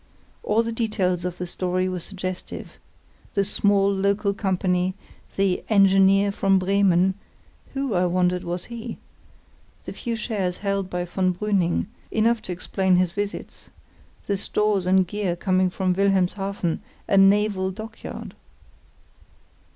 [0.41, 2.79] All the details of the story were suggestive:
[3.35, 4.95] the "small local company";
[5.35, 7.13] the "engineer from Bremen"
[7.75, 8.97] (who, I wondered, was he?);
[9.85, 13.69] the few shares held by von Brüning, enough to explain his visits;
[14.25, 18.33] the stores and gear coming from Wilhelmshaven, a naval dockyard.